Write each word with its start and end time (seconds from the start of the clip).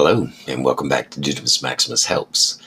Hello, 0.00 0.28
and 0.46 0.64
welcome 0.64 0.88
back 0.88 1.10
to 1.10 1.20
Dudamus 1.20 1.60
Maximus 1.60 2.06
Helps. 2.06 2.62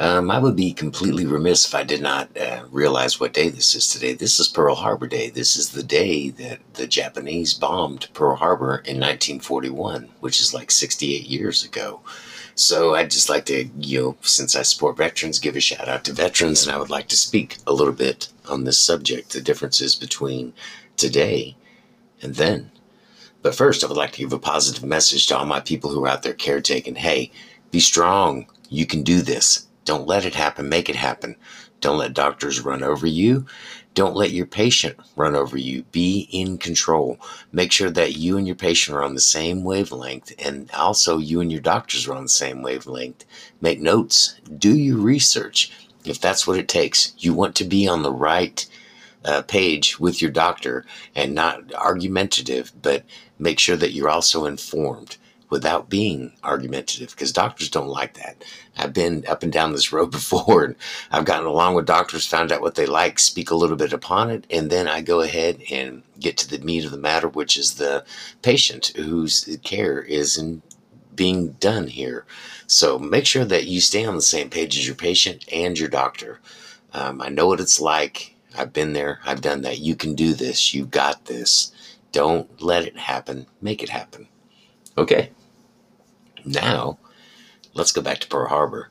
Um, 0.00 0.32
I 0.32 0.40
would 0.40 0.56
be 0.56 0.72
completely 0.72 1.24
remiss 1.24 1.64
if 1.64 1.76
I 1.76 1.84
did 1.84 2.02
not 2.02 2.36
uh, 2.36 2.64
realize 2.72 3.20
what 3.20 3.32
day 3.32 3.50
this 3.50 3.76
is 3.76 3.86
today. 3.86 4.14
This 4.14 4.40
is 4.40 4.48
Pearl 4.48 4.74
Harbor 4.74 5.06
Day. 5.06 5.30
This 5.30 5.56
is 5.56 5.70
the 5.70 5.84
day 5.84 6.30
that 6.30 6.58
the 6.74 6.88
Japanese 6.88 7.54
bombed 7.54 8.08
Pearl 8.14 8.34
Harbor 8.34 8.78
in 8.78 8.98
1941, 8.98 10.08
which 10.18 10.40
is 10.40 10.52
like 10.52 10.72
68 10.72 11.28
years 11.28 11.62
ago. 11.62 12.00
So 12.56 12.96
I'd 12.96 13.12
just 13.12 13.28
like 13.28 13.44
to, 13.44 13.70
you 13.78 14.00
know, 14.00 14.16
since 14.22 14.56
I 14.56 14.62
support 14.62 14.96
veterans, 14.96 15.38
give 15.38 15.54
a 15.54 15.60
shout 15.60 15.88
out 15.88 16.02
to 16.06 16.12
veterans, 16.12 16.66
and 16.66 16.74
I 16.74 16.80
would 16.80 16.90
like 16.90 17.06
to 17.10 17.16
speak 17.16 17.58
a 17.68 17.72
little 17.72 17.94
bit 17.94 18.26
on 18.48 18.64
this 18.64 18.80
subject 18.80 19.30
the 19.30 19.40
differences 19.40 19.94
between 19.94 20.52
today 20.96 21.54
and 22.20 22.34
then. 22.34 22.72
But 23.42 23.54
first, 23.54 23.84
I 23.84 23.86
would 23.86 23.96
like 23.96 24.12
to 24.12 24.18
give 24.18 24.32
a 24.32 24.38
positive 24.38 24.84
message 24.84 25.26
to 25.26 25.36
all 25.36 25.46
my 25.46 25.60
people 25.60 25.90
who 25.90 26.04
are 26.04 26.08
out 26.08 26.22
there 26.22 26.34
caretaking. 26.34 26.96
Hey, 26.96 27.30
be 27.70 27.80
strong. 27.80 28.46
You 28.68 28.86
can 28.86 29.02
do 29.02 29.22
this. 29.22 29.66
Don't 29.84 30.06
let 30.06 30.24
it 30.24 30.34
happen. 30.34 30.68
Make 30.68 30.88
it 30.88 30.96
happen. 30.96 31.36
Don't 31.80 31.98
let 31.98 32.14
doctors 32.14 32.60
run 32.60 32.82
over 32.82 33.06
you. 33.06 33.46
Don't 33.94 34.16
let 34.16 34.30
your 34.32 34.46
patient 34.46 34.96
run 35.14 35.34
over 35.34 35.56
you. 35.56 35.84
Be 35.84 36.28
in 36.32 36.58
control. 36.58 37.18
Make 37.52 37.72
sure 37.72 37.90
that 37.90 38.16
you 38.16 38.36
and 38.36 38.46
your 38.46 38.56
patient 38.56 38.96
are 38.96 39.02
on 39.02 39.14
the 39.14 39.20
same 39.20 39.64
wavelength, 39.64 40.32
and 40.38 40.70
also 40.72 41.18
you 41.18 41.40
and 41.40 41.50
your 41.50 41.60
doctors 41.60 42.06
are 42.06 42.14
on 42.14 42.24
the 42.24 42.28
same 42.28 42.62
wavelength. 42.62 43.24
Make 43.60 43.80
notes. 43.80 44.38
Do 44.58 44.76
your 44.76 44.98
research. 44.98 45.72
If 46.04 46.20
that's 46.20 46.46
what 46.46 46.58
it 46.58 46.68
takes, 46.68 47.14
you 47.18 47.32
want 47.32 47.54
to 47.56 47.64
be 47.64 47.88
on 47.88 48.02
the 48.02 48.12
right 48.12 48.66
uh, 49.24 49.42
page 49.42 49.98
with 49.98 50.22
your 50.22 50.30
doctor 50.30 50.84
and 51.14 51.34
not 51.34 51.74
argumentative, 51.74 52.72
but 52.80 53.04
make 53.38 53.58
sure 53.58 53.76
that 53.76 53.92
you're 53.92 54.08
also 54.08 54.46
informed 54.46 55.16
without 55.48 55.88
being 55.88 56.32
argumentative 56.42 57.10
because 57.10 57.32
doctors 57.32 57.70
don't 57.70 57.88
like 57.88 58.14
that. 58.14 58.42
I've 58.76 58.92
been 58.92 59.24
up 59.28 59.42
and 59.42 59.52
down 59.52 59.72
this 59.72 59.92
road 59.92 60.10
before 60.10 60.64
and 60.64 60.74
I've 61.10 61.24
gotten 61.24 61.46
along 61.46 61.74
with 61.74 61.86
doctors, 61.86 62.26
found 62.26 62.52
out 62.52 62.60
what 62.60 62.74
they 62.74 62.86
like, 62.86 63.18
speak 63.18 63.50
a 63.50 63.56
little 63.56 63.76
bit 63.76 63.92
upon 63.92 64.30
it, 64.30 64.46
and 64.50 64.70
then 64.70 64.88
I 64.88 65.00
go 65.02 65.20
ahead 65.20 65.62
and 65.70 66.02
get 66.18 66.36
to 66.38 66.48
the 66.48 66.64
meat 66.64 66.84
of 66.84 66.90
the 66.90 66.98
matter, 66.98 67.28
which 67.28 67.56
is 67.56 67.74
the 67.74 68.04
patient 68.42 68.92
whose 68.96 69.58
care 69.62 70.00
is 70.00 70.36
in 70.36 70.62
being 71.14 71.52
done 71.52 71.88
here. 71.88 72.26
So 72.66 72.98
make 72.98 73.26
sure 73.26 73.44
that 73.44 73.66
you 73.66 73.80
stay 73.80 74.04
on 74.04 74.16
the 74.16 74.22
same 74.22 74.50
page 74.50 74.76
as 74.76 74.86
your 74.86 74.96
patient 74.96 75.44
and 75.52 75.78
your 75.78 75.88
doctor. 75.88 76.40
Um, 76.92 77.20
I 77.22 77.28
know 77.28 77.46
what 77.46 77.60
it's 77.60 77.80
like. 77.80 78.34
I've 78.56 78.72
been 78.72 78.92
there. 78.92 79.20
I've 79.24 79.40
done 79.40 79.62
that. 79.62 79.78
You 79.78 79.96
can 79.96 80.14
do 80.14 80.34
this. 80.34 80.74
You've 80.74 80.90
got 80.90 81.26
this. 81.26 81.72
Don't 82.16 82.62
let 82.62 82.84
it 82.86 82.96
happen. 82.96 83.44
Make 83.60 83.82
it 83.82 83.90
happen. 83.90 84.26
Okay. 84.96 85.32
Now, 86.46 86.98
let's 87.74 87.92
go 87.92 88.00
back 88.00 88.20
to 88.20 88.26
Pearl 88.26 88.48
Harbor. 88.48 88.88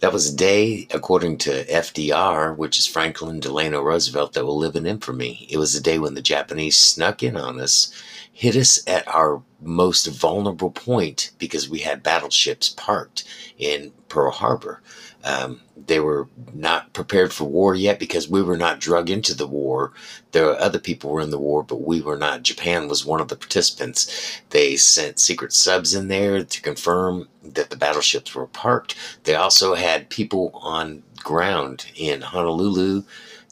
That 0.00 0.12
was 0.12 0.30
a 0.30 0.36
day, 0.36 0.86
according 0.90 1.38
to 1.38 1.64
FDR, 1.64 2.54
which 2.54 2.78
is 2.78 2.86
Franklin 2.86 3.40
Delano 3.40 3.80
Roosevelt, 3.80 4.34
that 4.34 4.44
will 4.44 4.58
live 4.58 4.76
in 4.76 4.84
infamy. 4.84 5.46
It 5.48 5.56
was 5.56 5.74
a 5.74 5.80
day 5.80 5.98
when 5.98 6.12
the 6.12 6.20
Japanese 6.20 6.76
snuck 6.76 7.22
in 7.22 7.38
on 7.38 7.58
us, 7.58 7.90
hit 8.30 8.54
us 8.54 8.86
at 8.86 9.08
our 9.08 9.42
most 9.58 10.06
vulnerable 10.08 10.72
point 10.72 11.30
because 11.38 11.70
we 11.70 11.78
had 11.78 12.02
battleships 12.02 12.68
parked 12.68 13.24
in 13.56 13.94
Pearl 14.10 14.30
Harbor. 14.30 14.82
Um, 15.24 15.60
they 15.86 16.00
were 16.00 16.28
not 16.52 16.92
prepared 16.92 17.32
for 17.32 17.44
war 17.44 17.74
yet 17.74 17.98
because 17.98 18.28
we 18.28 18.42
were 18.42 18.56
not 18.56 18.80
drug 18.80 19.08
into 19.08 19.34
the 19.34 19.46
war. 19.46 19.92
There 20.32 20.46
were 20.46 20.58
other 20.58 20.78
people 20.78 21.10
were 21.10 21.20
in 21.20 21.30
the 21.30 21.38
war, 21.38 21.62
but 21.62 21.82
we 21.82 22.00
were 22.00 22.16
not. 22.16 22.42
Japan 22.42 22.88
was 22.88 23.04
one 23.04 23.20
of 23.20 23.28
the 23.28 23.36
participants. 23.36 24.40
They 24.50 24.76
sent 24.76 25.20
secret 25.20 25.52
subs 25.52 25.94
in 25.94 26.08
there 26.08 26.44
to 26.44 26.62
confirm 26.62 27.28
that 27.42 27.70
the 27.70 27.76
battleships 27.76 28.34
were 28.34 28.46
parked. 28.46 28.96
They 29.24 29.34
also 29.34 29.74
had 29.74 30.10
people 30.10 30.50
on 30.54 31.02
ground 31.18 31.86
in 31.94 32.20
Honolulu 32.20 33.04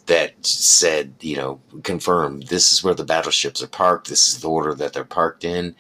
that 0.07 0.45
said, 0.45 1.15
you 1.21 1.37
know, 1.37 1.61
confirm 1.85 2.41
this 2.43 2.73
is 2.73 2.83
where 2.83 2.95
the 2.95 3.05
battleships 3.05 3.63
are 3.63 3.69
parked. 3.69 4.09
This 4.09 4.29
is 4.29 4.41
the 4.41 4.49
order 4.49 4.75
that 4.75 4.93
they're 4.93 5.05
parked 5.05 5.45
in, 5.45 5.77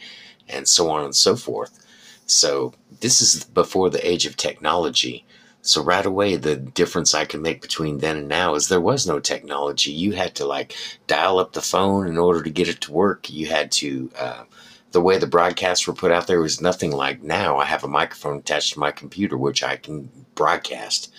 and 0.48 0.68
so 0.68 0.90
on 0.90 1.04
and 1.04 1.16
so 1.16 1.34
forth. 1.36 1.84
So 2.26 2.74
this 3.00 3.20
is 3.20 3.44
before 3.44 3.90
the 3.90 4.06
age 4.08 4.26
of 4.26 4.36
technology 4.36 5.24
so 5.62 5.82
right 5.82 6.06
away, 6.06 6.37
the 6.37 6.56
difference 6.56 7.15
I 7.15 7.26
can 7.26 7.43
make 7.43 7.60
between 7.60 7.98
then 7.98 8.16
and 8.16 8.28
now 8.28 8.54
is 8.54 8.69
there 8.69 8.81
was 8.81 9.06
no 9.06 9.21
technology. 9.21 9.91
You 9.91 10.12
had 10.12 10.34
to 10.37 10.47
like 10.47 10.75
dial 11.06 11.38
up 11.38 11.53
the 11.53 11.60
phone 11.60 12.06
in 12.09 12.16
order 12.16 12.43
to 12.43 12.50
get 12.50 12.69
it 12.69 12.81
to 12.82 12.93
work. 12.93 13.28
You 13.28 13.47
had 13.47 13.71
to, 13.72 14.10
uh, 14.19 14.44
the 14.93 15.03
way 15.03 15.19
the 15.19 15.26
broadcasts 15.26 15.87
were 15.87 15.93
put 15.93 16.12
out 16.12 16.26
there 16.26 16.41
was 16.41 16.60
nothing 16.60 16.93
like 16.93 17.22
now. 17.22 17.59
I 17.59 17.66
have 17.66 17.84
a 17.84 17.88
microphone 17.88 18.38
attached 18.38 18.72
to 18.75 18.81
my 18.81 18.91
computer, 18.91 19.37
which 19.37 19.62
I 19.62 19.76
can 19.76 20.10
broadcast. 20.34 21.12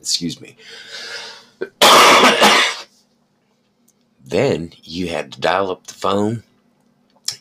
Excuse 0.00 0.40
me. 0.40 0.56
then 4.24 4.72
you 4.82 5.08
had 5.08 5.32
to 5.32 5.40
dial 5.40 5.70
up 5.70 5.86
the 5.88 5.94
phone 5.94 6.44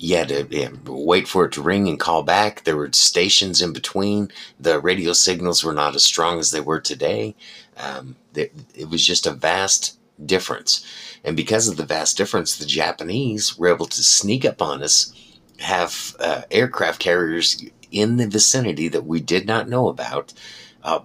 you 0.02 0.16
had 0.16 0.30
to 0.30 0.48
yeah, 0.50 0.70
wait 0.86 1.28
for 1.28 1.46
it 1.46 1.52
to 1.52 1.62
ring 1.62 1.90
and 1.90 2.00
call 2.00 2.24
back. 2.24 2.64
There 2.64 2.78
were 2.78 2.90
stations 2.94 3.62
in 3.62 3.74
between. 3.74 4.32
The 4.58 4.80
radio 4.80 5.12
signals 5.12 5.62
were 5.62 5.74
not 5.74 5.94
as 5.94 6.06
strong 6.06 6.40
as 6.40 6.52
they 6.52 6.62
were 6.62 6.80
today. 6.80 7.36
Um, 7.76 8.16
it, 8.34 8.54
it 8.74 8.90
was 8.90 9.06
just 9.06 9.28
a 9.28 9.32
vast 9.32 10.00
difference. 10.26 10.86
And 11.26 11.36
because 11.36 11.68
of 11.68 11.76
the 11.76 11.86
vast 11.86 12.16
difference, 12.16 12.56
the 12.56 12.66
Japanese 12.66 13.58
were 13.58 13.68
able 13.68 13.88
to 13.88 14.02
sneak 14.02 14.46
up 14.46 14.62
on 14.62 14.82
us, 14.82 15.14
have 15.60 16.16
uh, 16.22 16.44
aircraft 16.50 17.02
carriers 17.02 17.62
in 17.92 18.16
the 18.16 18.28
vicinity 18.28 18.88
that 18.88 19.06
we 19.06 19.20
did 19.20 19.46
not 19.46 19.68
know 19.68 19.90
about. 19.90 20.34
Uh, 20.82 21.02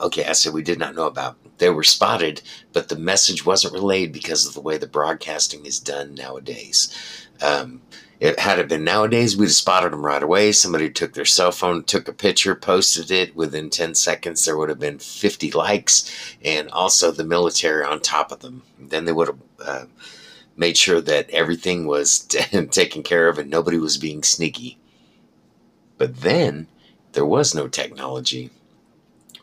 okay, 0.00 0.24
I 0.24 0.32
said 0.32 0.54
we 0.54 0.62
did 0.62 0.78
not 0.78 0.94
know 0.94 1.06
about. 1.06 1.36
They 1.58 1.68
were 1.68 1.82
spotted, 1.82 2.40
but 2.72 2.88
the 2.88 2.96
message 2.96 3.44
wasn't 3.44 3.74
relayed 3.74 4.12
because 4.12 4.46
of 4.46 4.54
the 4.54 4.62
way 4.62 4.78
the 4.78 4.86
broadcasting 4.86 5.66
is 5.66 5.78
done 5.78 6.14
nowadays. 6.14 7.28
Um, 7.42 7.82
it 8.20 8.38
had 8.38 8.58
it 8.58 8.68
been 8.68 8.84
nowadays, 8.84 9.34
we'd 9.34 9.46
have 9.46 9.54
spotted 9.54 9.92
them 9.92 10.04
right 10.04 10.22
away. 10.22 10.52
Somebody 10.52 10.90
took 10.90 11.14
their 11.14 11.24
cell 11.24 11.50
phone, 11.50 11.82
took 11.84 12.06
a 12.06 12.12
picture, 12.12 12.54
posted 12.54 13.10
it. 13.10 13.34
Within 13.34 13.70
10 13.70 13.94
seconds, 13.94 14.44
there 14.44 14.58
would 14.58 14.68
have 14.68 14.78
been 14.78 14.98
50 14.98 15.50
likes, 15.52 16.36
and 16.44 16.68
also 16.70 17.10
the 17.10 17.24
military 17.24 17.82
on 17.82 18.00
top 18.00 18.30
of 18.30 18.40
them. 18.40 18.62
Then 18.78 19.06
they 19.06 19.12
would 19.12 19.28
have 19.28 19.38
uh, 19.64 19.84
made 20.54 20.76
sure 20.76 21.00
that 21.00 21.30
everything 21.30 21.86
was 21.86 22.18
taken 22.70 23.02
care 23.02 23.28
of 23.28 23.38
and 23.38 23.48
nobody 23.48 23.78
was 23.78 23.96
being 23.96 24.22
sneaky. 24.22 24.76
But 25.96 26.20
then 26.20 26.66
there 27.12 27.26
was 27.26 27.54
no 27.54 27.68
technology 27.68 28.50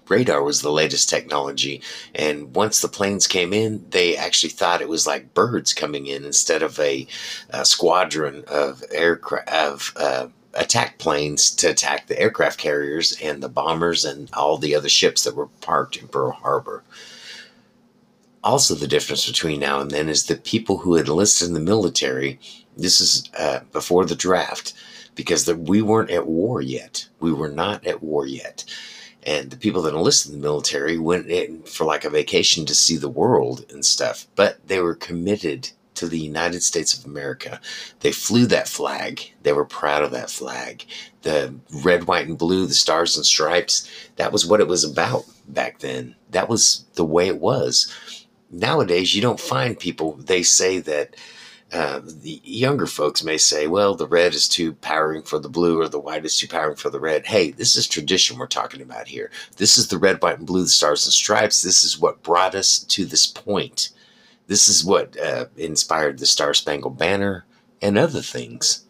radar 0.10 0.44
was 0.44 0.62
the 0.62 0.72
latest 0.72 1.10
technology. 1.10 1.82
And 2.16 2.56
once 2.56 2.82
the 2.82 2.88
planes 2.88 3.28
came 3.28 3.54
in, 3.54 3.86
they 3.90 4.16
actually 4.16 4.50
thought 4.50 4.82
it 4.82 4.90
was 4.90 5.08
like 5.08 5.34
birds 5.34 5.74
coming 5.74 6.08
in 6.08 6.26
instead 6.26 6.62
of 6.62 6.80
a, 6.80 7.08
a 7.50 7.66
squadron 7.66 8.44
of 8.48 8.84
aircraft 8.92 9.50
of 9.50 9.94
uh, 9.96 10.28
attack 10.54 10.98
planes 10.98 11.52
to 11.52 11.68
attack 11.68 12.08
the 12.08 12.20
aircraft 12.20 12.60
carriers 12.60 13.16
and 13.22 13.42
the 13.42 13.50
bombers 13.50 14.04
and 14.04 14.30
all 14.34 14.58
the 14.58 14.76
other 14.76 14.90
ships 14.90 15.24
that 15.24 15.36
were 15.36 15.48
parked 15.62 15.96
in 15.98 16.08
Pearl 16.08 16.32
Harbor. 16.32 16.84
Also, 18.44 18.74
the 18.76 18.88
difference 18.88 19.28
between 19.28 19.60
now 19.60 19.80
and 19.80 19.92
then 19.92 20.10
is 20.10 20.26
the 20.26 20.36
people 20.36 20.78
who 20.78 20.96
had 20.96 21.08
enlisted 21.08 21.48
in 21.48 21.54
the 21.54 21.60
military. 21.60 22.40
This 22.76 23.02
is 23.02 23.30
uh, 23.38 23.60
before 23.72 24.06
the 24.06 24.16
draft 24.16 24.74
because 25.16 25.46
the, 25.46 25.56
we 25.56 25.82
weren't 25.82 26.12
at 26.12 26.28
war 26.28 26.62
yet. 26.62 27.08
We 27.20 27.34
were 27.34 27.50
not 27.50 27.86
at 27.86 28.02
war 28.02 28.26
yet 28.26 28.64
and 29.28 29.52
the 29.52 29.58
people 29.58 29.84
that 29.84 29.94
enlisted 29.94 30.34
in 30.34 30.40
the 30.40 30.48
military 30.48 30.98
went 30.98 31.28
in 31.28 31.62
for 31.64 31.86
like 31.86 32.06
a 32.06 32.10
vacation 32.10 32.66
to 32.66 32.74
see 32.74 32.98
the 32.98 33.10
world 33.10 33.66
and 33.70 33.86
stuff 33.86 34.28
but 34.36 34.66
they 34.68 34.80
were 34.80 34.96
committed 34.96 35.70
to 35.98 36.08
the 36.08 36.20
united 36.20 36.62
states 36.64 36.98
of 36.98 37.06
america. 37.06 37.60
They 38.02 38.12
flew 38.12 38.46
that 38.48 38.68
flag. 38.68 39.34
They 39.42 39.52
were 39.54 39.66
proud 39.66 40.04
of 40.04 40.12
that 40.12 40.30
flag. 40.30 40.86
The 41.24 41.56
red 41.84 42.06
white 42.06 42.28
and 42.28 42.38
blue 42.38 42.68
the 42.68 42.76
stars 42.76 43.18
and 43.18 43.26
stripes 43.26 43.90
that 44.16 44.32
was 44.32 44.46
what 44.46 44.60
it 44.60 44.68
was 44.68 44.84
about 44.84 45.26
back 45.48 45.80
then. 45.80 46.16
That 46.30 46.50
was 46.50 46.86
the 46.94 47.06
way 47.06 47.28
it 47.28 47.40
was. 47.40 47.92
Nowadays 48.52 49.16
you 49.16 49.24
don't 49.24 49.40
find 49.40 49.78
people 49.78 50.14
they 50.18 50.44
say 50.44 50.80
that 50.82 51.16
uh, 51.74 52.00
the 52.04 52.40
younger 52.44 52.88
folks 52.88 53.24
may 53.24 53.38
say, 53.38 53.68
well, 53.68 53.94
the 53.94 54.08
red 54.08 54.34
is 54.34 54.48
too 54.48 54.74
powering 54.74 55.22
for 55.22 55.38
the 55.38 55.50
blue 55.50 55.82
or 55.82 55.90
the 55.90 56.00
white 56.00 56.24
is 56.24 56.38
too 56.38 56.48
powering 56.48 56.78
for 56.78 56.90
the 56.90 57.00
red. 57.00 57.26
Hey, 57.26 57.52
this 57.52 57.76
is 57.76 57.88
tradition 57.88 58.38
we're 58.38 58.48
talking 58.48 58.82
about 58.82 59.08
here. 59.10 59.30
This 59.58 59.78
is 59.78 59.90
the 59.90 59.98
red, 59.98 60.22
white, 60.22 60.38
and 60.38 60.48
blue, 60.48 60.64
the 60.64 60.70
stars 60.70 61.06
and 61.06 61.14
stripes. 61.14 61.62
This 61.62 61.84
is 61.84 62.00
what 62.00 62.24
brought 62.24 62.56
us 62.56 62.80
to 62.80 63.06
this 63.06 63.28
point. 63.28 63.90
This 64.48 64.70
is 64.70 64.86
what 64.86 65.20
uh, 65.20 65.48
inspired 65.58 66.20
the 66.20 66.26
Star 66.26 66.54
Spangled 66.54 66.98
Banner 66.98 67.46
and 67.82 67.98
other 67.98 68.22
things 68.22 68.86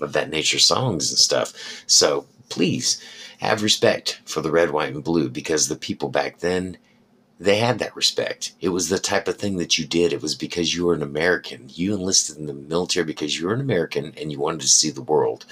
of 0.00 0.12
that 0.12 0.28
nature, 0.28 0.58
songs 0.58 1.10
and 1.10 1.18
stuff. 1.18 1.54
So 1.86 2.26
please 2.50 3.02
have 3.40 3.62
respect 3.62 4.20
for 4.26 4.42
the 4.42 4.50
red, 4.50 4.70
white, 4.70 4.92
and 4.92 5.02
blue 5.02 5.30
because 5.30 5.68
the 5.68 5.76
people 5.76 6.10
back 6.10 6.40
then 6.40 6.76
they 7.40 7.58
had 7.58 7.78
that 7.78 7.94
respect. 7.94 8.52
It 8.60 8.70
was 8.70 8.88
the 8.88 8.98
type 8.98 9.28
of 9.28 9.36
thing 9.36 9.58
that 9.58 9.78
you 9.78 9.86
did. 9.86 10.12
It 10.12 10.22
was 10.22 10.34
because 10.34 10.74
you 10.74 10.86
were 10.86 10.94
an 10.94 11.02
American. 11.02 11.70
You 11.72 11.94
enlisted 11.94 12.36
in 12.36 12.46
the 12.46 12.52
military 12.52 13.06
because 13.06 13.38
you 13.38 13.46
were 13.46 13.54
an 13.54 13.60
American 13.60 14.12
and 14.16 14.32
you 14.32 14.40
wanted 14.40 14.60
to 14.62 14.68
see 14.68 14.90
the 14.90 15.02
world. 15.02 15.44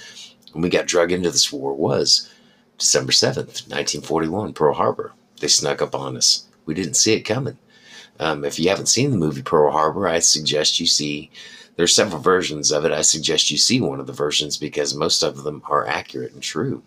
When 0.51 0.61
we 0.61 0.69
got 0.69 0.85
drug 0.85 1.11
into 1.11 1.31
this 1.31 1.51
war 1.51 1.73
was 1.73 2.29
December 2.77 3.11
7th, 3.11 3.69
1941, 3.69 4.53
Pearl 4.53 4.73
Harbor. 4.73 5.13
They 5.39 5.47
snuck 5.47 5.81
up 5.81 5.95
on 5.95 6.17
us. 6.17 6.45
We 6.65 6.73
didn't 6.73 6.95
see 6.95 7.13
it 7.13 7.21
coming. 7.21 7.57
Um, 8.19 8.43
if 8.43 8.59
you 8.59 8.69
haven't 8.69 8.87
seen 8.87 9.11
the 9.11 9.17
movie 9.17 9.41
Pearl 9.41 9.71
Harbor, 9.71 10.07
I 10.07 10.19
suggest 10.19 10.79
you 10.79 10.87
see. 10.87 11.31
There's 11.75 11.95
several 11.95 12.19
versions 12.19 12.71
of 12.71 12.85
it. 12.85 12.91
I 12.91 13.03
suggest 13.03 13.51
you 13.51 13.57
see 13.57 13.79
one 13.79 13.99
of 13.99 14.07
the 14.07 14.13
versions 14.13 14.57
because 14.57 14.95
most 14.95 15.21
of 15.21 15.43
them 15.43 15.61
are 15.69 15.85
accurate 15.87 16.33
and 16.33 16.41
true. 16.41 16.81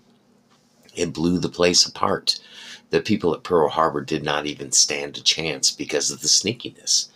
It 0.96 1.12
blew 1.12 1.38
the 1.38 1.48
place 1.48 1.86
apart. 1.86 2.40
The 2.90 3.00
people 3.00 3.34
at 3.34 3.44
Pearl 3.44 3.68
Harbor 3.68 4.02
did 4.02 4.24
not 4.24 4.46
even 4.46 4.72
stand 4.72 5.16
a 5.16 5.22
chance 5.22 5.70
because 5.70 6.10
of 6.10 6.20
the 6.20 6.28
sneakiness. 6.28 7.08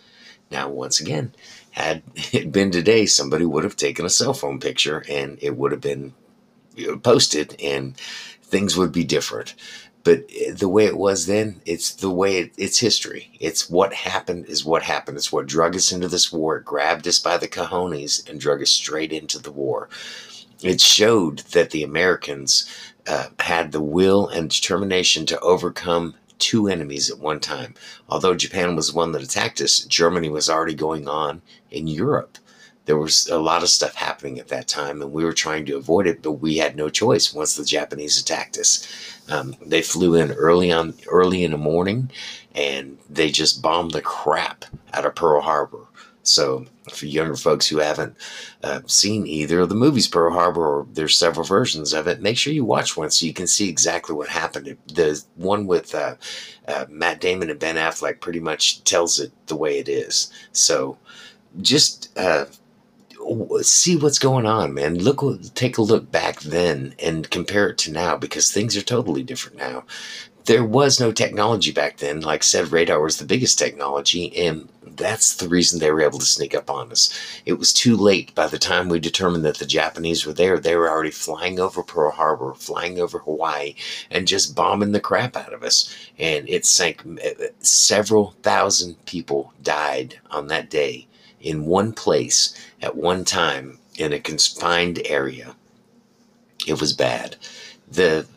Now, 0.51 0.69
once 0.69 0.99
again, 0.99 1.33
had 1.71 2.01
it 2.31 2.51
been 2.51 2.71
today, 2.71 3.05
somebody 3.05 3.45
would 3.45 3.63
have 3.63 3.75
taken 3.75 4.05
a 4.05 4.09
cell 4.09 4.33
phone 4.33 4.59
picture 4.59 5.03
and 5.09 5.37
it 5.41 5.57
would 5.57 5.71
have 5.71 5.81
been 5.81 6.13
posted 7.03 7.55
and 7.61 7.97
things 8.43 8.77
would 8.77 8.91
be 8.91 9.03
different. 9.03 9.55
But 10.03 10.25
eh, 10.33 10.53
the 10.53 10.69
way 10.69 10.85
it 10.85 10.97
was 10.97 11.25
then, 11.25 11.61
it's 11.65 11.93
the 11.95 12.11
way 12.11 12.37
it, 12.37 12.53
it's 12.57 12.79
history. 12.79 13.31
It's 13.39 13.69
what 13.69 13.93
happened 13.93 14.45
is 14.45 14.63
what 14.63 14.83
happened. 14.83 15.17
It's 15.17 15.31
what 15.31 15.47
drug 15.47 15.75
us 15.75 15.91
into 15.91 16.07
this 16.07 16.31
war. 16.31 16.57
It 16.57 16.65
grabbed 16.65 17.07
us 17.07 17.19
by 17.19 17.37
the 17.37 17.47
cojones 17.47 18.29
and 18.29 18.39
drug 18.39 18.61
us 18.61 18.69
straight 18.69 19.11
into 19.11 19.39
the 19.39 19.51
war. 19.51 19.89
It 20.65 20.81
showed 20.81 21.39
that 21.51 21.69
the 21.69 21.83
Americans 21.83 22.67
uh, 23.05 23.27
had 23.39 23.71
the 23.71 23.83
will 23.83 24.27
and 24.27 24.49
determination 24.49 25.27
to 25.27 25.39
overcome 25.41 26.15
two 26.39 26.67
enemies 26.67 27.11
at 27.11 27.19
one 27.19 27.39
time. 27.39 27.75
Although 28.09 28.33
Japan 28.33 28.75
was 28.75 28.91
one 28.91 29.11
that 29.11 29.21
attacked 29.21 29.61
us, 29.61 29.81
Germany 29.81 30.27
was 30.27 30.49
already 30.49 30.73
going 30.73 31.07
on 31.07 31.43
in 31.69 31.85
Europe. 31.85 32.39
There 32.85 32.97
was 32.97 33.27
a 33.27 33.37
lot 33.37 33.61
of 33.61 33.69
stuff 33.69 33.93
happening 33.93 34.39
at 34.39 34.47
that 34.47 34.67
time, 34.67 35.03
and 35.03 35.11
we 35.11 35.23
were 35.23 35.33
trying 35.33 35.67
to 35.67 35.77
avoid 35.77 36.07
it, 36.07 36.23
but 36.23 36.31
we 36.31 36.57
had 36.57 36.75
no 36.75 36.89
choice 36.89 37.31
once 37.31 37.55
the 37.55 37.63
Japanese 37.63 38.19
attacked 38.19 38.57
us. 38.57 38.87
Um, 39.29 39.55
they 39.63 39.83
flew 39.83 40.15
in 40.15 40.31
early 40.31 40.71
on, 40.71 40.95
early 41.07 41.43
in 41.43 41.51
the 41.51 41.59
morning, 41.59 42.09
and 42.55 42.97
they 43.07 43.29
just 43.29 43.61
bombed 43.61 43.91
the 43.91 44.01
crap 44.01 44.65
out 44.95 45.05
of 45.05 45.13
Pearl 45.13 45.41
Harbor. 45.41 45.85
So, 46.27 46.65
for 46.91 47.05
younger 47.05 47.35
folks 47.35 47.67
who 47.67 47.77
haven't 47.77 48.15
uh, 48.63 48.81
seen 48.87 49.27
either 49.27 49.59
of 49.59 49.69
the 49.69 49.75
movies 49.75 50.07
Pearl 50.07 50.33
Harbor, 50.33 50.65
or 50.65 50.87
there's 50.91 51.15
several 51.15 51.45
versions 51.45 51.93
of 51.93 52.07
it, 52.07 52.21
make 52.21 52.37
sure 52.37 52.51
you 52.51 52.65
watch 52.65 52.97
one 52.97 53.11
so 53.11 53.25
you 53.25 53.33
can 53.33 53.47
see 53.47 53.69
exactly 53.69 54.15
what 54.15 54.29
happened. 54.29 54.75
The 54.87 55.23
one 55.35 55.67
with 55.67 55.93
uh, 55.93 56.15
uh, 56.67 56.85
Matt 56.89 57.21
Damon 57.21 57.51
and 57.51 57.59
Ben 57.59 57.75
Affleck 57.75 58.21
pretty 58.21 58.39
much 58.39 58.83
tells 58.83 59.19
it 59.19 59.31
the 59.45 59.55
way 59.55 59.77
it 59.77 59.87
is. 59.87 60.31
So, 60.51 60.97
just 61.61 62.09
uh, 62.17 62.45
see 63.61 63.95
what's 63.95 64.19
going 64.19 64.45
on, 64.45 64.73
man. 64.73 64.99
Look, 64.99 65.23
take 65.53 65.77
a 65.77 65.81
look 65.81 66.11
back 66.11 66.41
then 66.41 66.95
and 66.99 67.29
compare 67.29 67.69
it 67.69 67.77
to 67.79 67.91
now 67.91 68.17
because 68.17 68.51
things 68.51 68.75
are 68.75 68.81
totally 68.81 69.23
different 69.23 69.57
now. 69.57 69.83
There 70.45 70.63
was 70.63 70.99
no 70.99 71.11
technology 71.11 71.71
back 71.71 71.97
then. 71.97 72.21
Like 72.21 72.41
I 72.41 72.43
said, 72.43 72.71
radar 72.71 73.01
was 73.01 73.17
the 73.17 73.25
biggest 73.25 73.57
technology, 73.57 74.35
and 74.37 74.69
that's 74.83 75.35
the 75.35 75.49
reason 75.49 75.79
they 75.79 75.91
were 75.91 76.03
able 76.03 76.19
to 76.19 76.25
sneak 76.25 76.53
up 76.53 76.69
on 76.69 76.91
us. 76.91 77.11
It 77.45 77.53
was 77.53 77.73
too 77.73 77.97
late 77.97 78.33
by 78.35 78.47
the 78.47 78.59
time 78.59 78.87
we 78.87 78.99
determined 78.99 79.43
that 79.45 79.57
the 79.57 79.65
Japanese 79.65 80.25
were 80.25 80.33
there. 80.33 80.59
They 80.59 80.75
were 80.75 80.89
already 80.89 81.11
flying 81.11 81.59
over 81.59 81.81
Pearl 81.81 82.11
Harbor, 82.11 82.53
flying 82.53 82.99
over 82.99 83.19
Hawaii, 83.19 83.75
and 84.11 84.27
just 84.27 84.55
bombing 84.55 84.91
the 84.91 84.99
crap 84.99 85.35
out 85.35 85.53
of 85.53 85.63
us. 85.63 85.93
And 86.19 86.47
it 86.47 86.65
sank. 86.65 87.03
Eh, 87.21 87.33
eh, 87.39 87.47
several 87.59 88.35
thousand 88.43 89.03
people 89.05 89.53
died 89.63 90.19
on 90.29 90.47
that 90.47 90.69
day 90.69 91.07
in 91.41 91.65
one 91.65 91.91
place 91.91 92.55
at 92.81 92.95
one 92.95 93.25
time 93.25 93.79
in 93.97 94.13
a 94.13 94.19
confined 94.19 95.01
area. 95.05 95.55
It 96.67 96.79
was 96.79 96.93
bad. 96.93 97.35
The 97.91 98.27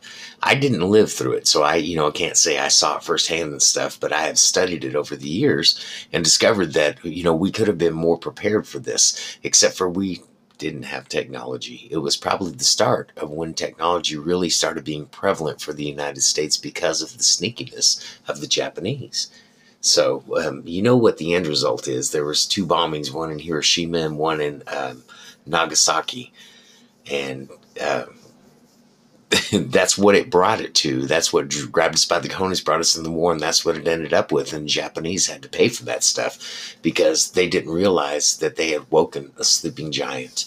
I 0.43 0.55
didn't 0.55 0.89
live 0.91 1.13
through 1.13 1.33
it, 1.33 1.49
so 1.49 1.63
I, 1.63 1.77
you 1.77 1.97
know, 1.97 2.09
I 2.09 2.13
can't 2.13 2.37
say 2.37 2.59
I 2.59 2.69
saw 2.69 2.97
it 2.97 3.03
firsthand 3.03 3.53
and 3.53 3.63
stuff, 3.63 3.99
but 3.99 4.13
I 4.13 4.23
have 4.23 4.39
studied 4.39 4.85
it 4.85 4.95
over 4.95 5.17
the 5.17 5.29
years 5.29 5.85
and 6.13 6.23
discovered 6.23 6.75
that, 6.75 7.05
you 7.05 7.25
know, 7.25 7.35
we 7.35 7.51
could 7.51 7.67
have 7.67 7.79
been 7.79 7.95
more 7.95 8.19
prepared 8.19 8.67
for 8.67 8.79
this, 8.79 9.39
except 9.43 9.77
for 9.77 9.89
we 9.89 10.23
didn't 10.59 10.85
have 10.85 11.09
technology. 11.09 11.89
It 11.91 11.99
was 11.99 12.17
probably 12.17 12.53
the 12.53 12.65
start 12.65 13.13
of 13.17 13.31
when 13.31 13.55
technology 13.55 14.17
really 14.17 14.51
started 14.51 14.85
being 14.85 15.07
prevalent 15.07 15.61
for 15.61 15.73
the 15.73 15.85
United 15.85 16.23
States 16.23 16.57
because 16.57 17.01
of 17.01 17.17
the 17.17 17.23
sneakiness 17.23 18.21
of 18.29 18.41
the 18.41 18.47
Japanese. 18.47 19.29
So 19.81 20.25
um, 20.45 20.63
you 20.67 20.83
know 20.83 20.97
what 20.97 21.19
the 21.19 21.35
end 21.35 21.47
result 21.47 21.87
is. 21.87 22.11
There 22.11 22.25
was 22.25 22.47
two 22.47 22.67
bombings, 22.67 23.13
one 23.13 23.31
in 23.31 23.39
Hiroshima 23.39 23.99
and 23.99 24.19
one 24.19 24.41
in 24.41 24.63
um, 24.67 25.05
Nagasaki, 25.47 26.33
and 27.11 27.49
uh, 27.81 28.07
that's 29.53 29.99
what 29.99 30.15
it 30.15 30.31
brought 30.31 30.61
it 30.61 30.75
to. 30.75 31.03
That's 31.03 31.33
what 31.33 31.55
grabbed 31.71 31.95
us 31.95 32.07
by 32.07 32.19
the 32.19 32.29
cojones, 32.29 32.65
brought 32.65 32.81
us 32.81 32.97
in 32.97 33.03
the 33.03 33.11
war, 33.11 33.33
and 33.33 33.41
that's 33.41 33.65
what 33.65 33.77
it 33.77 33.87
ended 33.87 34.15
up 34.15 34.33
with. 34.33 34.53
And 34.53 34.69
Japanese 34.69 35.27
had 35.27 35.43
to 35.43 35.49
pay 35.49 35.69
for 35.69 35.85
that 35.85 36.03
stuff 36.03 36.77
because 36.81 37.33
they 37.33 37.49
didn't 37.49 37.73
realize 37.73 38.39
that 38.39 38.57
they 38.57 38.71
had 38.71 38.91
woken 38.91 39.33
a 39.37 39.45
sleeping 39.45 39.93
giant. 39.93 40.47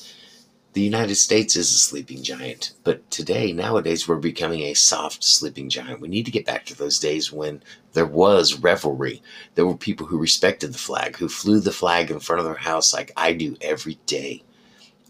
The 0.74 0.82
United 0.82 1.16
States 1.16 1.56
is 1.58 1.70
a 1.70 1.78
sleeping 1.78 2.24
giant, 2.24 2.72
but 2.86 3.10
today, 3.12 3.52
nowadays, 3.52 4.08
we're 4.08 4.16
becoming 4.16 4.62
a 4.62 4.74
soft 4.74 5.22
sleeping 5.24 5.70
giant. 5.70 6.00
We 6.00 6.08
need 6.08 6.26
to 6.26 6.32
get 6.32 6.46
back 6.46 6.66
to 6.68 6.76
those 6.78 6.98
days 6.98 7.32
when 7.32 7.62
there 7.94 8.06
was 8.06 8.56
revelry. 8.56 9.22
There 9.56 9.66
were 9.66 9.76
people 9.76 10.08
who 10.08 10.18
respected 10.18 10.74
the 10.74 10.78
flag, 10.80 11.18
who 11.18 11.28
flew 11.28 11.60
the 11.60 11.74
flag 11.74 12.10
in 12.10 12.22
front 12.22 12.40
of 12.40 12.46
their 12.46 12.56
house 12.56 12.94
like 12.94 13.12
I 13.18 13.34
do 13.34 13.58
every 13.62 14.00
day. 14.06 14.44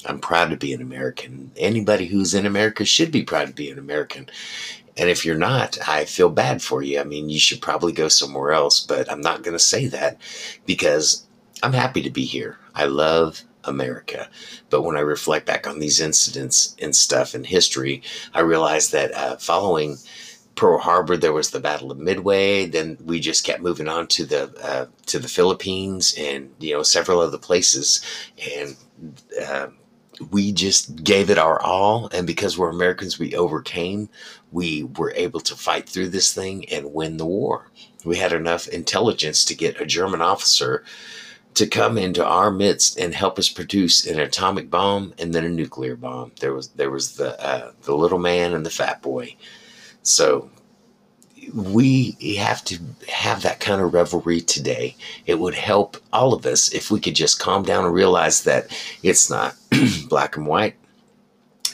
I'm 0.05 0.19
proud 0.19 0.49
to 0.49 0.57
be 0.57 0.73
an 0.73 0.81
American. 0.81 1.51
Anybody 1.57 2.07
who's 2.07 2.33
in 2.33 2.45
America 2.45 2.85
should 2.85 3.11
be 3.11 3.23
proud 3.23 3.47
to 3.47 3.53
be 3.53 3.69
an 3.69 3.79
American. 3.79 4.29
And 4.97 5.09
if 5.09 5.25
you're 5.25 5.37
not, 5.37 5.77
I 5.87 6.05
feel 6.05 6.29
bad 6.29 6.61
for 6.61 6.81
you. 6.81 6.99
I 6.99 7.03
mean, 7.03 7.29
you 7.29 7.39
should 7.39 7.61
probably 7.61 7.93
go 7.93 8.07
somewhere 8.07 8.51
else, 8.51 8.79
but 8.79 9.11
I'm 9.11 9.21
not 9.21 9.43
going 9.43 9.53
to 9.55 9.59
say 9.59 9.87
that 9.87 10.17
because 10.65 11.25
I'm 11.63 11.73
happy 11.73 12.01
to 12.01 12.09
be 12.09 12.25
here. 12.25 12.57
I 12.75 12.85
love 12.85 13.43
America. 13.63 14.29
But 14.69 14.81
when 14.81 14.97
I 14.97 15.01
reflect 15.01 15.45
back 15.45 15.67
on 15.67 15.79
these 15.79 15.99
incidents 15.99 16.75
and 16.81 16.95
stuff 16.95 17.35
in 17.35 17.43
history, 17.43 18.01
I 18.33 18.41
realize 18.41 18.89
that 18.91 19.13
uh, 19.13 19.37
following 19.37 19.97
Pearl 20.55 20.79
Harbor, 20.79 21.15
there 21.15 21.33
was 21.33 21.51
the 21.51 21.59
Battle 21.59 21.91
of 21.91 21.97
Midway. 21.97 22.65
Then 22.65 22.97
we 23.05 23.19
just 23.19 23.45
kept 23.45 23.61
moving 23.61 23.87
on 23.87 24.07
to 24.07 24.25
the 24.25 24.53
uh, 24.61 24.85
to 25.07 25.19
the 25.19 25.29
Philippines 25.29 26.13
and 26.17 26.53
you 26.59 26.73
know 26.73 26.83
several 26.83 27.19
other 27.19 27.37
places, 27.37 28.01
and 28.57 28.75
uh, 29.41 29.67
we 30.29 30.51
just 30.51 31.03
gave 31.03 31.29
it 31.29 31.37
our 31.37 31.61
all. 31.61 32.09
And 32.13 32.27
because 32.27 32.57
we're 32.57 32.69
Americans, 32.69 33.17
we 33.17 33.35
overcame. 33.35 34.09
We 34.51 34.83
were 34.83 35.13
able 35.15 35.39
to 35.41 35.55
fight 35.55 35.89
through 35.89 36.09
this 36.09 36.33
thing 36.33 36.67
and 36.69 36.93
win 36.93 37.17
the 37.17 37.25
war. 37.25 37.67
We 38.05 38.17
had 38.17 38.33
enough 38.33 38.67
intelligence 38.67 39.45
to 39.45 39.55
get 39.55 39.81
a 39.81 39.85
German 39.85 40.21
officer 40.21 40.83
to 41.53 41.67
come 41.67 41.97
into 41.97 42.25
our 42.25 42.49
midst 42.49 42.97
and 42.97 43.13
help 43.13 43.37
us 43.37 43.49
produce 43.49 44.05
an 44.05 44.19
atomic 44.19 44.69
bomb 44.69 45.13
and 45.17 45.33
then 45.33 45.43
a 45.43 45.49
nuclear 45.49 45.95
bomb. 45.95 46.31
There 46.39 46.53
was 46.53 46.69
there 46.69 46.91
was 46.91 47.15
the 47.15 47.39
uh, 47.45 47.71
the 47.83 47.95
little 47.95 48.19
man 48.19 48.53
and 48.53 48.65
the 48.65 48.69
fat 48.69 49.01
boy. 49.01 49.35
So 50.03 50.49
we 51.53 52.11
have 52.37 52.63
to 52.65 52.79
have 53.09 53.41
that 53.41 53.59
kind 53.59 53.81
of 53.81 53.93
revelry 53.93 54.41
today. 54.41 54.95
It 55.25 55.39
would 55.39 55.55
help 55.55 55.97
all 56.13 56.33
of 56.33 56.45
us 56.45 56.71
if 56.73 56.91
we 56.91 56.99
could 56.99 57.15
just 57.15 57.39
calm 57.39 57.63
down 57.63 57.85
and 57.85 57.93
realize 57.93 58.43
that 58.43 58.67
it's 59.03 59.29
not 59.29 59.55
black 60.09 60.37
and 60.37 60.45
white. 60.45 60.75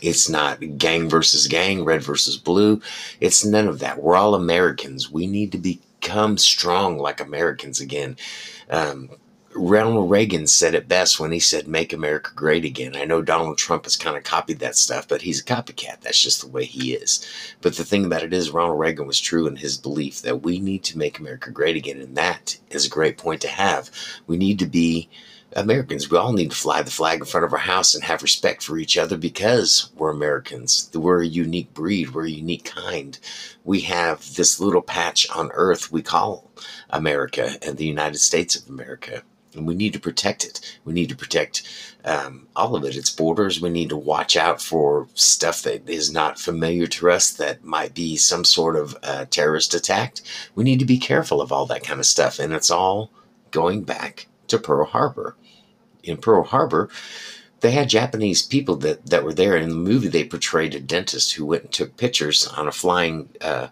It's 0.01 0.29
not 0.29 0.59
gang 0.77 1.09
versus 1.09 1.47
gang, 1.47 1.83
red 1.83 2.03
versus 2.03 2.37
blue. 2.37 2.81
It's 3.19 3.43
none 3.43 3.67
of 3.67 3.79
that. 3.79 4.01
We're 4.01 4.15
all 4.15 4.35
Americans. 4.35 5.11
We 5.11 5.27
need 5.27 5.51
to 5.53 5.57
become 5.57 6.37
strong 6.37 6.97
like 6.99 7.19
Americans 7.19 7.79
again. 7.79 8.17
Um, 8.69 9.09
Ronald 9.59 10.11
Reagan 10.11 10.45
said 10.45 10.75
it 10.75 10.87
best 10.87 11.19
when 11.19 11.31
he 11.31 11.39
said, 11.39 11.67
Make 11.67 11.91
America 11.91 12.31
Great 12.35 12.63
Again. 12.63 12.95
I 12.95 13.05
know 13.05 13.23
Donald 13.23 13.57
Trump 13.57 13.85
has 13.85 13.97
kind 13.97 14.15
of 14.15 14.23
copied 14.23 14.59
that 14.59 14.75
stuff, 14.75 15.07
but 15.07 15.23
he's 15.23 15.41
a 15.41 15.43
copycat. 15.43 16.01
That's 16.01 16.21
just 16.21 16.41
the 16.41 16.47
way 16.47 16.63
he 16.63 16.93
is. 16.93 17.27
But 17.61 17.75
the 17.75 17.83
thing 17.83 18.05
about 18.05 18.21
it 18.21 18.33
is, 18.33 18.51
Ronald 18.51 18.79
Reagan 18.79 19.07
was 19.07 19.19
true 19.19 19.47
in 19.47 19.55
his 19.55 19.75
belief 19.75 20.21
that 20.21 20.43
we 20.43 20.59
need 20.59 20.83
to 20.83 20.97
make 20.99 21.17
America 21.17 21.49
great 21.49 21.75
again. 21.75 21.99
And 21.99 22.15
that 22.15 22.59
is 22.69 22.85
a 22.85 22.89
great 22.89 23.17
point 23.17 23.41
to 23.41 23.47
have. 23.47 23.89
We 24.27 24.37
need 24.37 24.59
to 24.59 24.67
be 24.67 25.09
Americans. 25.53 26.11
We 26.11 26.19
all 26.19 26.33
need 26.33 26.51
to 26.51 26.55
fly 26.55 26.83
the 26.83 26.91
flag 26.91 27.21
in 27.21 27.25
front 27.25 27.45
of 27.45 27.51
our 27.51 27.57
house 27.57 27.95
and 27.95 28.03
have 28.03 28.21
respect 28.21 28.61
for 28.61 28.77
each 28.77 28.95
other 28.95 29.17
because 29.17 29.89
we're 29.95 30.11
Americans. 30.11 30.91
We're 30.93 31.23
a 31.23 31.27
unique 31.27 31.73
breed. 31.73 32.11
We're 32.11 32.27
a 32.27 32.29
unique 32.29 32.65
kind. 32.65 33.17
We 33.63 33.81
have 33.81 34.35
this 34.35 34.59
little 34.59 34.83
patch 34.83 35.27
on 35.31 35.49
earth 35.55 35.91
we 35.91 36.03
call 36.03 36.51
America 36.91 37.55
and 37.65 37.77
the 37.77 37.87
United 37.87 38.19
States 38.19 38.55
of 38.55 38.69
America 38.69 39.23
and 39.53 39.67
we 39.67 39.75
need 39.75 39.93
to 39.93 39.99
protect 39.99 40.45
it. 40.45 40.79
We 40.85 40.93
need 40.93 41.09
to 41.09 41.15
protect 41.15 41.63
um, 42.05 42.47
all 42.55 42.75
of 42.75 42.83
it, 42.83 42.95
its 42.95 43.09
borders. 43.09 43.61
We 43.61 43.69
need 43.69 43.89
to 43.89 43.97
watch 43.97 44.37
out 44.37 44.61
for 44.61 45.07
stuff 45.13 45.63
that 45.63 45.89
is 45.89 46.11
not 46.11 46.39
familiar 46.39 46.87
to 46.87 47.09
us 47.11 47.31
that 47.31 47.63
might 47.63 47.93
be 47.93 48.17
some 48.17 48.45
sort 48.45 48.75
of 48.75 48.97
uh, 49.03 49.25
terrorist 49.25 49.73
attack. 49.73 50.17
We 50.55 50.63
need 50.63 50.79
to 50.79 50.85
be 50.85 50.97
careful 50.97 51.41
of 51.41 51.51
all 51.51 51.65
that 51.67 51.83
kind 51.83 51.99
of 51.99 52.05
stuff, 52.05 52.39
and 52.39 52.53
it's 52.53 52.71
all 52.71 53.11
going 53.51 53.83
back 53.83 54.27
to 54.47 54.57
Pearl 54.57 54.85
Harbor. 54.85 55.35
In 56.03 56.17
Pearl 56.17 56.43
Harbor, 56.43 56.89
they 57.59 57.71
had 57.71 57.89
Japanese 57.89 58.41
people 58.41 58.75
that, 58.77 59.07
that 59.07 59.23
were 59.23 59.33
there. 59.33 59.57
In 59.57 59.69
the 59.69 59.75
movie, 59.75 60.07
they 60.07 60.23
portrayed 60.23 60.75
a 60.75 60.79
dentist 60.79 61.33
who 61.33 61.45
went 61.45 61.63
and 61.63 61.71
took 61.71 61.97
pictures 61.97 62.47
on 62.47 62.67
a 62.67 62.71
flying 62.71 63.29
uh, 63.41 63.67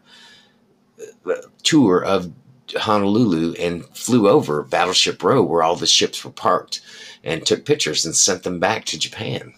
tour 1.64 2.04
of 2.04 2.32
Honolulu 2.78 3.54
and 3.54 3.86
flew 3.96 4.30
over 4.30 4.64
Battleship 4.64 5.24
Row 5.24 5.42
where 5.44 5.64
all 5.64 5.76
the 5.76 5.88
ships 5.88 6.24
were 6.24 6.32
parked 6.32 6.82
and 7.24 7.46
took 7.46 7.66
pictures 7.66 8.06
and 8.06 8.16
sent 8.16 8.44
them 8.44 8.60
back 8.60 8.86
to 8.86 9.00
Japan. 9.00 9.54